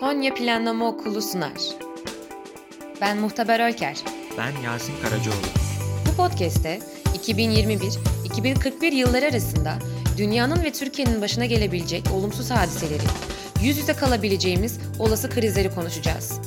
[0.00, 1.52] Konya Planlama Okulu sunar.
[3.00, 3.96] Ben Muhtaber Ölker.
[4.38, 5.46] Ben Yasin Karacaoğlu.
[6.08, 6.78] Bu podcast'te
[7.26, 9.78] 2021-2041 yılları arasında
[10.18, 13.02] dünyanın ve Türkiye'nin başına gelebilecek olumsuz hadiseleri,
[13.62, 16.40] yüz yüze kalabileceğimiz olası krizleri konuşacağız.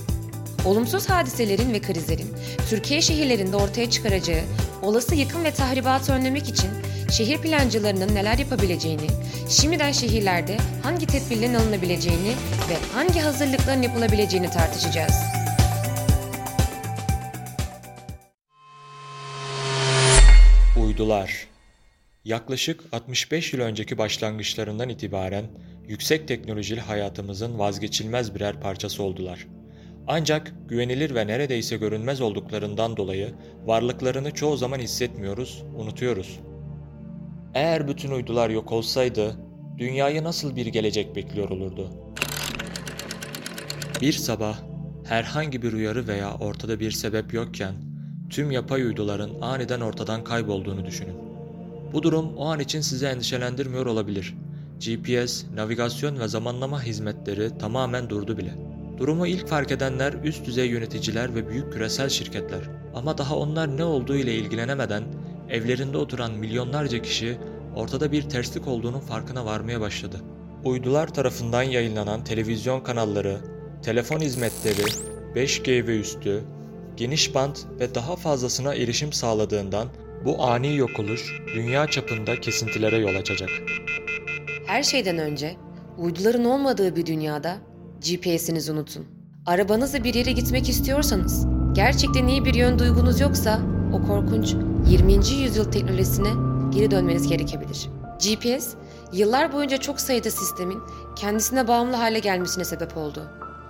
[0.66, 2.28] Olumsuz hadiselerin ve krizlerin
[2.70, 4.41] Türkiye şehirlerinde ortaya çıkaracağı
[4.82, 6.70] olası yıkım ve tahribatı önlemek için
[7.12, 9.08] şehir plancılarının neler yapabileceğini,
[9.50, 12.34] şimdiden şehirlerde hangi tedbirlerin alınabileceğini
[12.70, 15.14] ve hangi hazırlıkların yapılabileceğini tartışacağız.
[20.84, 21.48] Uydular
[22.26, 25.45] Yaklaşık 65 yıl önceki başlangıçlarından itibaren
[25.88, 29.48] yüksek teknolojili hayatımızın vazgeçilmez birer parçası oldular.
[30.12, 33.34] Ancak güvenilir ve neredeyse görünmez olduklarından dolayı
[33.66, 36.40] varlıklarını çoğu zaman hissetmiyoruz, unutuyoruz.
[37.54, 39.36] Eğer bütün uydular yok olsaydı,
[39.77, 41.90] dünyayı nasıl bir gelecek bekliyor olurdu?
[44.02, 44.58] Bir sabah,
[45.06, 47.76] herhangi bir uyarı veya ortada bir sebep yokken,
[48.30, 51.16] tüm yapay uyduların aniden ortadan kaybolduğunu düşünün.
[51.94, 54.36] Bu durum o an için sizi endişelendirmiyor olabilir.
[54.80, 58.69] GPS, navigasyon ve zamanlama hizmetleri tamamen durdu bile.
[59.00, 62.61] Durumu ilk fark edenler üst düzey yöneticiler ve büyük küresel şirketler.
[62.95, 65.03] Ama daha onlar ne olduğu ile ilgilenemeden
[65.50, 67.38] evlerinde oturan milyonlarca kişi
[67.75, 70.22] ortada bir terslik olduğunun farkına varmaya başladı.
[70.66, 73.38] Uydular tarafından yayınlanan televizyon kanalları,
[73.83, 74.83] telefon hizmetleri,
[75.36, 76.44] 5G ve üstü,
[76.97, 79.88] geniş bant ve daha fazlasına erişim sağladığından
[80.25, 83.50] bu ani yok oluş dünya çapında kesintilere yol açacak.
[84.66, 85.55] Her şeyden önce
[85.97, 87.58] uyduların olmadığı bir dünyada
[88.02, 89.05] GPS'inizi unutun.
[89.45, 93.59] Arabanızla bir yere gitmek istiyorsanız, gerçekten iyi bir yön duygunuz yoksa
[93.94, 94.55] o korkunç
[94.89, 95.14] 20.
[95.14, 96.30] yüzyıl teknolojisine
[96.72, 97.89] geri dönmeniz gerekebilir.
[98.20, 98.73] GPS,
[99.14, 100.80] yıllar boyunca çok sayıda sistemin
[101.16, 103.23] kendisine bağımlı hale gelmesine sebep oldu.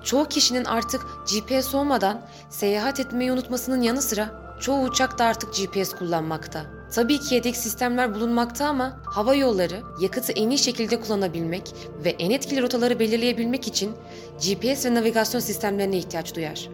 [0.03, 5.94] Çoğu kişinin artık GPS olmadan seyahat etmeyi unutmasının yanı sıra çoğu uçak da artık GPS
[5.94, 6.78] kullanmakta.
[6.91, 11.73] Tabii ki yedek sistemler bulunmakta ama hava yolları yakıtı en iyi şekilde kullanabilmek
[12.03, 13.91] ve en etkili rotaları belirleyebilmek için
[14.38, 16.69] GPS ve navigasyon sistemlerine ihtiyaç duyar.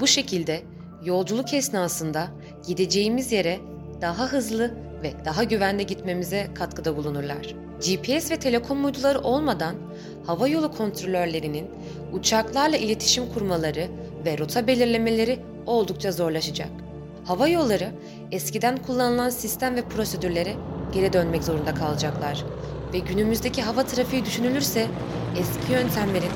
[0.00, 0.62] Bu şekilde
[1.04, 2.28] yolculuk esnasında
[2.66, 3.58] gideceğimiz yere
[4.00, 7.54] daha hızlı ve daha güvenli gitmemize katkıda bulunurlar.
[7.78, 9.74] GPS ve telekom uyduları olmadan
[10.26, 11.66] hava yolu kontrolörlerinin
[12.12, 13.88] uçaklarla iletişim kurmaları
[14.24, 16.87] ve rota belirlemeleri oldukça zorlaşacak.
[17.28, 17.90] Hava yolları
[18.32, 20.54] eskiden kullanılan sistem ve prosedürlere
[20.92, 22.44] geri dönmek zorunda kalacaklar
[22.92, 24.86] ve günümüzdeki hava trafiği düşünülürse
[25.38, 26.30] eski yöntemlerin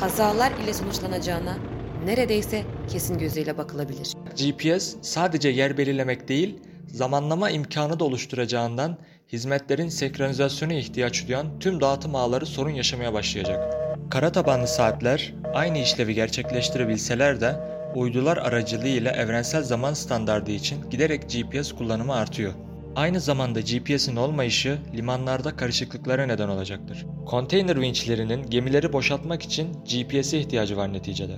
[0.00, 1.56] kazalar ile sonuçlanacağına
[2.04, 4.12] neredeyse kesin gözüyle bakılabilir.
[4.36, 8.96] GPS sadece yer belirlemek değil, zamanlama imkanı da oluşturacağından
[9.32, 13.74] hizmetlerin senkronizasyonu ihtiyaç duyan tüm dağıtım ağları sorun yaşamaya başlayacak.
[14.10, 21.72] Kara tabanlı saatler aynı işlevi gerçekleştirebilseler de uydular aracılığıyla evrensel zaman standardı için giderek GPS
[21.72, 22.52] kullanımı artıyor.
[22.96, 27.06] Aynı zamanda GPS'in olmayışı limanlarda karışıklıklara neden olacaktır.
[27.26, 31.36] Konteyner vinçlerinin gemileri boşaltmak için GPS'e ihtiyacı var neticede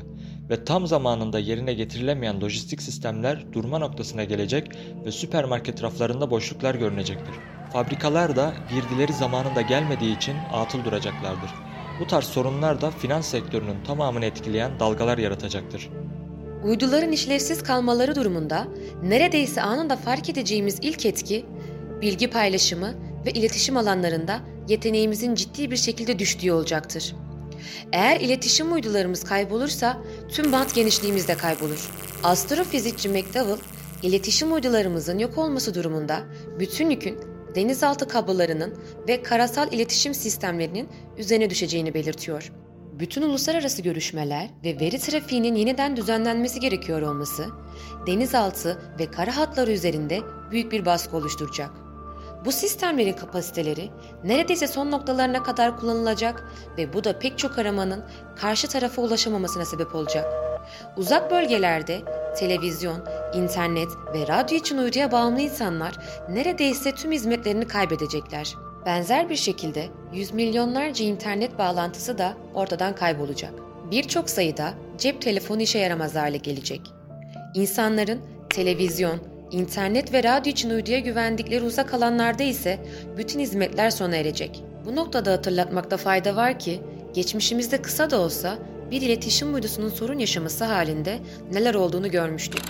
[0.50, 4.70] ve tam zamanında yerine getirilemeyen lojistik sistemler durma noktasına gelecek
[5.04, 7.34] ve süpermarket raflarında boşluklar görünecektir.
[7.72, 11.50] Fabrikalar da girdileri zamanında gelmediği için atıl duracaklardır.
[12.00, 15.90] Bu tarz sorunlar da finans sektörünün tamamını etkileyen dalgalar yaratacaktır.
[16.64, 18.68] Uyduların işlevsiz kalmaları durumunda
[19.02, 21.46] neredeyse anında fark edeceğimiz ilk etki
[22.00, 22.94] bilgi paylaşımı
[23.26, 27.14] ve iletişim alanlarında yeteneğimizin ciddi bir şekilde düştüğü olacaktır.
[27.92, 31.90] Eğer iletişim uydularımız kaybolursa tüm bant genişliğimiz de kaybolur.
[32.22, 33.58] Astrofizikçi McDowell,
[34.02, 36.20] iletişim uydularımızın yok olması durumunda
[36.58, 37.18] bütün yükün
[37.54, 38.74] denizaltı kablolarının
[39.08, 40.88] ve karasal iletişim sistemlerinin
[41.18, 42.52] üzerine düşeceğini belirtiyor.
[43.00, 47.46] Bütün uluslararası görüşmeler ve veri trafiğinin yeniden düzenlenmesi gerekiyor olması,
[48.06, 51.70] denizaltı ve kara hatları üzerinde büyük bir baskı oluşturacak.
[52.44, 53.90] Bu sistemlerin kapasiteleri
[54.24, 58.04] neredeyse son noktalarına kadar kullanılacak ve bu da pek çok aramanın
[58.36, 60.32] karşı tarafa ulaşamamasına sebep olacak.
[60.96, 62.00] Uzak bölgelerde
[62.38, 63.04] televizyon,
[63.34, 65.98] internet ve radyo için uyduya bağımlı insanlar
[66.28, 68.54] neredeyse tüm hizmetlerini kaybedecekler.
[68.86, 73.52] Benzer bir şekilde yüz milyonlarca internet bağlantısı da ortadan kaybolacak.
[73.90, 76.80] Birçok sayıda cep telefonu işe yaramaz hale gelecek.
[77.54, 82.78] İnsanların televizyon, internet ve radyo için uyduya güvendikleri uzak alanlarda ise
[83.16, 84.62] bütün hizmetler sona erecek.
[84.86, 86.80] Bu noktada hatırlatmakta fayda var ki
[87.14, 88.58] geçmişimizde kısa da olsa
[88.90, 91.18] bir iletişim uydusunun sorun yaşaması halinde
[91.52, 92.62] neler olduğunu görmüştük.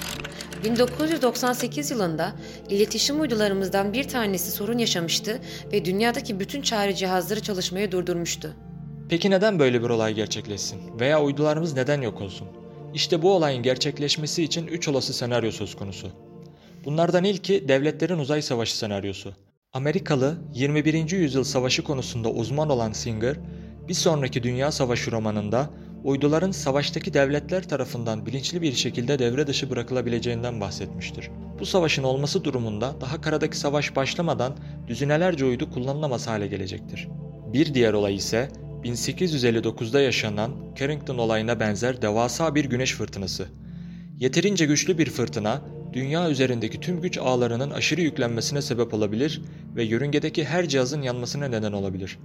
[0.65, 2.33] 1998 yılında
[2.69, 5.41] iletişim uydularımızdan bir tanesi sorun yaşamıştı
[5.73, 8.55] ve dünyadaki bütün çağrı cihazları çalışmayı durdurmuştu.
[9.09, 11.01] Peki neden böyle bir olay gerçekleşsin?
[11.01, 12.49] Veya uydularımız neden yok olsun?
[12.95, 16.09] İşte bu olayın gerçekleşmesi için 3 olası senaryo söz konusu.
[16.85, 19.33] Bunlardan ilki devletlerin uzay savaşı senaryosu.
[19.73, 21.11] Amerikalı 21.
[21.11, 23.37] yüzyıl savaşı konusunda uzman olan Singer,
[23.89, 25.71] bir sonraki Dünya Savaşı romanında
[26.05, 31.31] uyduların savaştaki devletler tarafından bilinçli bir şekilde devre dışı bırakılabileceğinden bahsetmiştir.
[31.59, 34.57] Bu savaşın olması durumunda daha karadaki savaş başlamadan
[34.89, 37.09] düzinelerce uydu kullanılamaz hale gelecektir.
[37.53, 38.49] Bir diğer olay ise
[38.85, 43.49] 1859'da yaşanan Carrington olayına benzer devasa bir güneş fırtınası.
[44.19, 45.63] Yeterince güçlü bir fırtına,
[45.93, 49.43] dünya üzerindeki tüm güç ağlarının aşırı yüklenmesine sebep olabilir
[49.77, 52.19] ve yörüngedeki her cihazın yanmasına neden olabilir.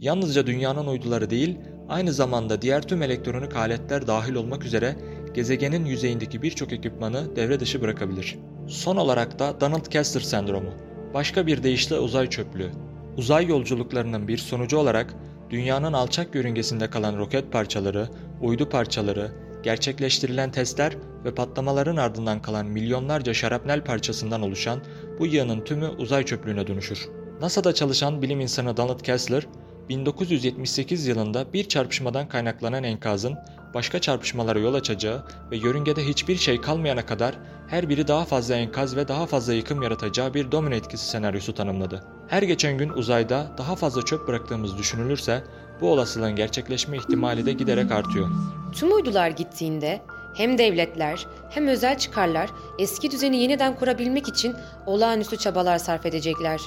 [0.00, 4.96] Yalnızca dünyanın uyduları değil, aynı zamanda diğer tüm elektronik aletler dahil olmak üzere
[5.34, 8.38] gezegenin yüzeyindeki birçok ekipmanı devre dışı bırakabilir.
[8.68, 10.70] Son olarak da Donald Kessler sendromu,
[11.14, 12.70] başka bir deyişle uzay çöplüğü.
[13.16, 15.14] Uzay yolculuklarının bir sonucu olarak
[15.50, 18.08] dünyanın alçak yörüngesinde kalan roket parçaları,
[18.42, 19.30] uydu parçaları,
[19.62, 24.80] gerçekleştirilen testler ve patlamaların ardından kalan milyonlarca şarapnel parçasından oluşan
[25.18, 27.08] bu yığının tümü uzay çöplüğüne dönüşür.
[27.40, 29.46] NASA'da çalışan bilim insanı Donald Kessler,
[29.88, 33.38] 1978 yılında bir çarpışmadan kaynaklanan enkazın
[33.74, 37.34] başka çarpışmalara yol açacağı ve yörüngede hiçbir şey kalmayana kadar
[37.68, 42.04] her biri daha fazla enkaz ve daha fazla yıkım yaratacağı bir domino etkisi senaryosu tanımladı.
[42.28, 45.44] Her geçen gün uzayda daha fazla çöp bıraktığımız düşünülürse
[45.80, 48.28] bu olasılığın gerçekleşme ihtimali de giderek artıyor.
[48.74, 50.02] Tüm uydular gittiğinde
[50.36, 54.54] hem devletler hem özel çıkarlar eski düzeni yeniden kurabilmek için
[54.86, 56.60] olağanüstü çabalar sarf edecekler.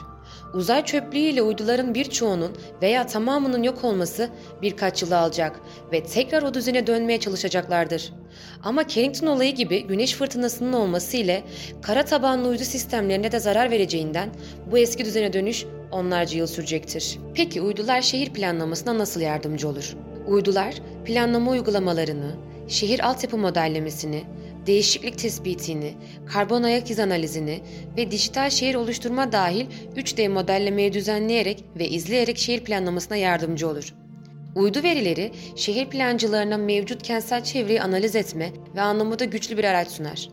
[0.54, 2.52] Uzay çöplüğüyle uyduların birçoğunun
[2.82, 4.30] veya tamamının yok olması
[4.62, 5.60] birkaç yılı alacak
[5.92, 8.14] ve tekrar o düzene dönmeye çalışacaklardır.
[8.64, 11.44] Ama Carrington olayı gibi güneş fırtınasının olması ile
[11.82, 14.30] kara tabanlı uydu sistemlerine de zarar vereceğinden
[14.72, 17.20] bu eski düzene dönüş onlarca yıl sürecektir.
[17.34, 19.96] Peki uydular şehir planlamasına nasıl yardımcı olur?
[20.28, 20.74] Uydular
[21.06, 22.36] planlama uygulamalarını,
[22.68, 24.24] şehir altyapı modellemesini,
[24.70, 25.94] değişiklik tespitini,
[26.26, 27.62] karbon ayak iz analizini
[27.98, 33.94] ve dijital şehir oluşturma dahil 3D modellemeyi düzenleyerek ve izleyerek şehir planlamasına yardımcı olur.
[34.56, 40.30] Uydu verileri şehir plancılarına mevcut kentsel çevreyi analiz etme ve anlamada güçlü bir araç sunar.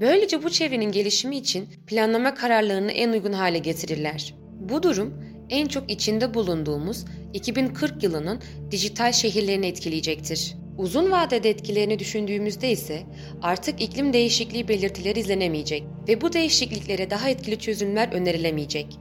[0.00, 4.34] Böylece bu çevrenin gelişimi için planlama kararlarını en uygun hale getirirler.
[4.60, 5.14] Bu durum
[5.50, 8.40] en çok içinde bulunduğumuz 2040 yılının
[8.70, 10.65] dijital şehirlerini etkileyecektir.
[10.78, 13.02] Uzun vadede etkilerini düşündüğümüzde ise
[13.42, 18.98] artık iklim değişikliği belirtileri izlenemeyecek ve bu değişikliklere daha etkili çözümler önerilemeyecek.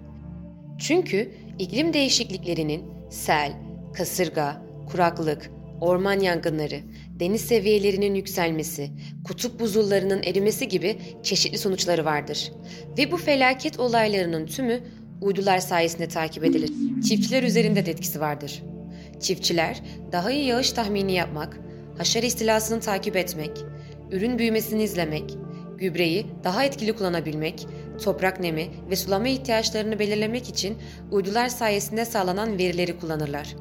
[0.80, 3.52] Çünkü iklim değişikliklerinin sel,
[3.94, 4.62] kasırga,
[4.92, 5.52] kuraklık,
[5.82, 6.80] orman yangınları,
[7.20, 8.90] deniz seviyelerinin yükselmesi,
[9.24, 12.52] kutup buzullarının erimesi gibi çeşitli sonuçları vardır.
[12.98, 14.80] Ve bu felaket olaylarının tümü
[15.22, 16.72] uydular sayesinde takip edilir.
[17.08, 18.64] Çiftçiler üzerinde de etkisi vardır.
[19.20, 19.82] Çiftçiler
[20.12, 21.65] daha iyi yağış tahmini yapmak,
[21.98, 23.52] haşere istilasını takip etmek,
[24.12, 25.38] ürün büyümesini izlemek,
[25.78, 27.68] gübreyi daha etkili kullanabilmek,
[28.04, 30.78] toprak nemi ve sulama ihtiyaçlarını belirlemek için
[31.12, 33.56] uydular sayesinde sağlanan verileri kullanırlar.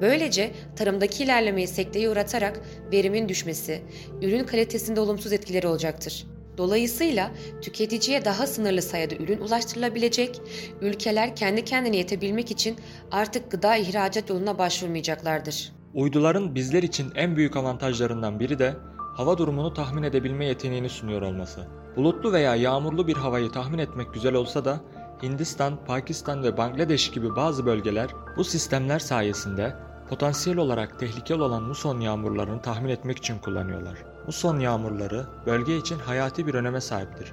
[0.00, 2.60] Böylece tarımdaki ilerlemeyi sekteye uğratarak
[2.92, 3.82] verimin düşmesi,
[4.22, 6.26] ürün kalitesinde olumsuz etkileri olacaktır.
[6.58, 7.30] Dolayısıyla
[7.62, 10.40] tüketiciye daha sınırlı sayıda ürün ulaştırılabilecek,
[10.80, 12.76] ülkeler kendi kendine yetebilmek için
[13.10, 15.72] artık gıda ihracat yoluna başvurmayacaklardır.
[15.94, 18.76] Uyduların bizler için en büyük avantajlarından biri de
[19.16, 21.66] hava durumunu tahmin edebilme yeteneğini sunuyor olması.
[21.96, 24.80] Bulutlu veya yağmurlu bir havayı tahmin etmek güzel olsa da
[25.22, 29.76] Hindistan, Pakistan ve Bangladeş gibi bazı bölgeler bu sistemler sayesinde
[30.08, 33.98] potansiyel olarak tehlikeli olan muson yağmurlarını tahmin etmek için kullanıyorlar.
[34.26, 37.32] Muson yağmurları bölge için hayati bir öneme sahiptir.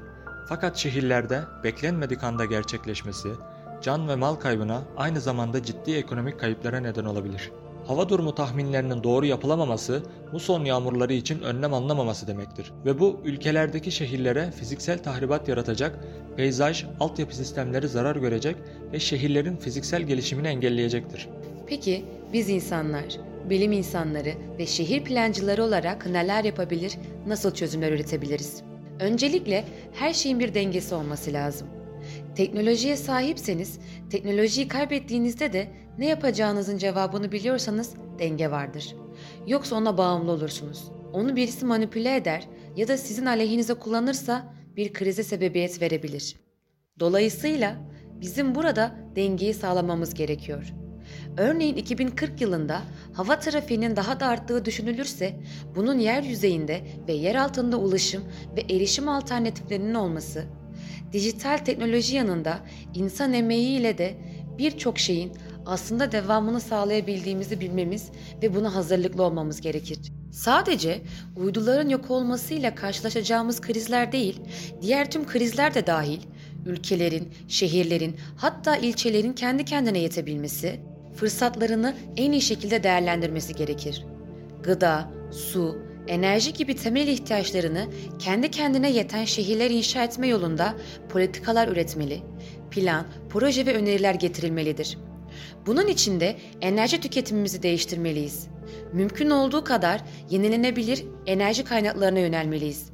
[0.50, 3.29] Fakat şehirlerde beklenmedik anda gerçekleşmesi
[3.81, 7.51] can ve mal kaybına aynı zamanda ciddi ekonomik kayıplara neden olabilir.
[7.89, 12.72] Hava durumu tahminlerinin doğru yapılamaması muson yağmurları için önlem alınamaması demektir.
[12.86, 16.00] Ve bu ülkelerdeki şehirlere fiziksel tahribat yaratacak,
[16.38, 18.55] peyzaj, altyapı sistemleri zarar görecek
[18.93, 21.29] ve şehirlerin fiziksel gelişimini engelleyecektir.
[21.67, 23.05] Peki biz insanlar,
[23.50, 28.62] bilim insanları ve şehir plancıları olarak neler yapabilir, nasıl çözümler üretebiliriz?
[29.00, 31.67] Öncelikle her şeyin bir dengesi olması lazım.
[32.36, 35.67] Teknolojiye sahipseniz, teknolojiyi kaybettiğinizde de
[35.98, 38.95] ne yapacağınızın cevabını biliyorsanız denge vardır.
[39.48, 40.91] Yoksa ona bağımlı olursunuz.
[41.13, 46.36] Onu birisi manipüle eder ya da sizin aleyhinize kullanırsa bir krize sebebiyet verebilir.
[47.00, 47.75] Dolayısıyla
[48.21, 50.74] bizim burada dengeyi sağlamamız gerekiyor.
[51.38, 52.81] Örneğin 2040 yılında
[53.13, 55.39] hava trafiğinin daha da arttığı düşünülürse
[55.75, 58.24] bunun yer yüzeyinde ve yer altında ulaşım
[58.55, 60.45] ve erişim alternatiflerinin olması,
[61.13, 62.59] dijital teknoloji yanında
[62.93, 64.17] insan emeğiyle de
[64.57, 65.31] birçok şeyin
[65.65, 68.09] aslında devamını sağlayabildiğimizi bilmemiz
[68.43, 69.99] ve buna hazırlıklı olmamız gerekir.
[70.31, 71.01] Sadece
[71.37, 74.41] uyduların yok olmasıyla karşılaşacağımız krizler değil,
[74.81, 76.19] diğer tüm krizler de dahil,
[76.65, 80.79] ülkelerin, şehirlerin, hatta ilçelerin kendi kendine yetebilmesi,
[81.15, 84.05] fırsatlarını en iyi şekilde değerlendirmesi gerekir.
[84.63, 85.77] Gıda, su,
[86.09, 87.87] enerji gibi temel ihtiyaçlarını
[88.19, 90.75] kendi kendine yeten şehirler inşa etme yolunda
[91.09, 92.21] politikalar üretmeli,
[92.71, 94.97] plan, proje ve öneriler getirilmelidir.
[95.65, 98.47] Bunun için de enerji tüketimimizi değiştirmeliyiz.
[98.93, 102.89] Mümkün olduğu kadar yenilenebilir enerji kaynaklarına yönelmeliyiz.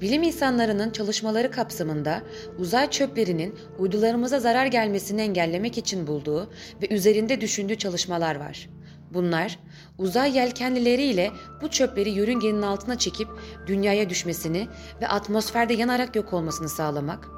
[0.00, 2.22] Bilim insanlarının çalışmaları kapsamında
[2.58, 6.50] uzay çöplerinin uydularımıza zarar gelmesini engellemek için bulduğu
[6.82, 8.68] ve üzerinde düşündüğü çalışmalar var.
[9.14, 9.58] Bunlar
[9.98, 11.30] uzay yelkenlileriyle
[11.62, 13.28] bu çöpleri yörüngenin altına çekip
[13.66, 14.68] dünyaya düşmesini
[15.00, 17.28] ve atmosferde yanarak yok olmasını sağlamak,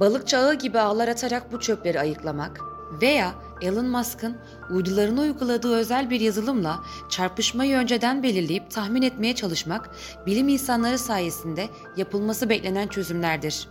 [0.00, 2.60] balıkçı ağı gibi ağlar atarak bu çöpleri ayıklamak
[3.00, 4.36] veya Elon Musk'ın
[4.70, 6.80] uydularına uyguladığı özel bir yazılımla
[7.10, 9.90] çarpışmayı önceden belirleyip tahmin etmeye çalışmak
[10.26, 13.68] bilim insanları sayesinde yapılması beklenen çözümlerdir.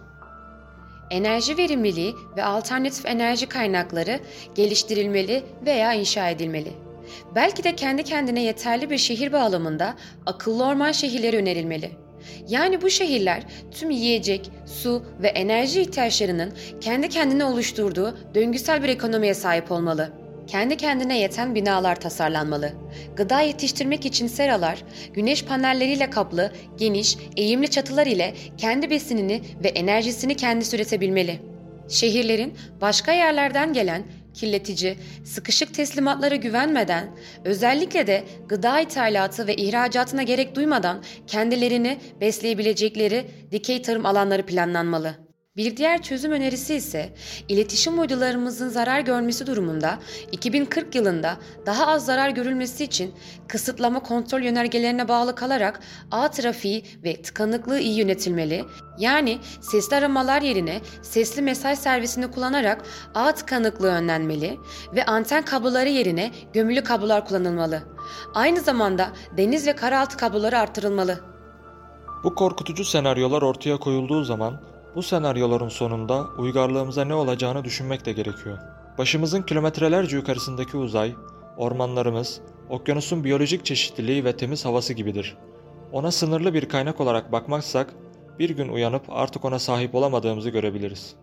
[1.10, 4.20] Enerji verimliliği ve alternatif enerji kaynakları
[4.56, 6.90] geliştirilmeli veya inşa edilmeli.
[7.36, 11.91] Belki de kendi kendine yeterli bir şehir bağlamında akıllı orman şehirleri önerilmeli.
[12.50, 19.34] Yani bu şehirler tüm yiyecek, su ve enerji ihtiyaçlarının kendi kendine oluşturduğu döngüsel bir ekonomiye
[19.34, 20.12] sahip olmalı.
[20.48, 22.74] Kendi kendine yeten binalar tasarlanmalı.
[23.15, 30.36] Gıda yetiştirmek için seralar, güneş panelleriyle kaplı, geniş, eğimli çatılar ile kendi besinini ve enerjisini
[30.36, 31.39] kendisi üretebilmeli.
[31.89, 34.03] Şehirlerin başka yerlerden gelen
[34.34, 43.82] kirletici, sıkışık teslimatlara güvenmeden, özellikle de gıda ithalatı ve ihracatına gerek duymadan kendilerini besleyebilecekleri dikey
[43.82, 45.31] tarım alanları planlanmalı.
[45.62, 47.13] Bir diğer çözüm önerisi ise
[47.50, 50.00] iletişim uydularımızın zarar görmesi durumunda
[50.32, 53.13] 2040 yılında daha az zarar görülmesi için
[53.48, 55.80] kısıtlama kontrol yönergelerine bağlı kalarak
[56.12, 58.65] ağ trafiği ve tıkanıklığı iyi yönetilmeli.
[59.00, 59.39] Yani
[59.72, 64.58] sesli aramalar yerine sesli mesaj servisini kullanarak ağ tıkanıklığı önlenmeli
[64.96, 67.84] ve anten kabloları yerine gömülü kablolar kullanılmalı.
[68.34, 71.20] Aynı zamanda deniz ve karaaltı kabloları artırılmalı.
[72.24, 78.57] Bu korkutucu senaryolar ortaya koyulduğu zaman bu senaryoların sonunda uygarlığımıza ne olacağını düşünmek de gerekiyor.
[78.98, 81.15] Başımızın kilometrelerce yukarısındaki uzay,
[81.57, 85.38] ormanlarımız, okyanusun biyolojik çeşitliliği ve temiz havası gibidir.
[85.91, 87.93] Ona sınırlı bir kaynak olarak bakmazsak,
[88.39, 91.15] bir gün uyanıp artık ona sahip olamadığımızı görebiliriz.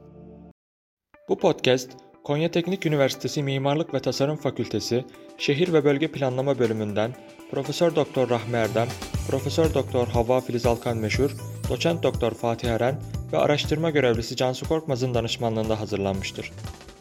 [1.29, 1.91] Bu podcast,
[2.25, 5.05] Konya Teknik Üniversitesi Mimarlık ve Tasarım Fakültesi
[5.39, 7.15] Şehir ve Bölge Planlama Bölümünden
[7.51, 8.89] Profesör Doktor Rahmi Erdem,
[9.31, 11.31] Profesör Doktor Havva Filiz Alkan Meşhur,
[11.71, 13.01] Doçent Doktor Fatih Eren
[13.33, 16.53] ve araştırma görevlisi Cansu Korkmaz'ın danışmanlığında hazırlanmıştır.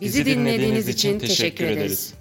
[0.01, 2.13] Bizi dinlediğiniz için teşekkür ederiz.